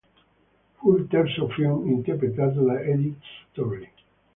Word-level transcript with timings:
Fu 0.77 0.97
il 0.97 1.05
terzo 1.07 1.47
film 1.49 1.85
interpretato 1.87 2.63
da 2.63 2.81
Edith 2.81 3.21
Storey. 3.51 3.87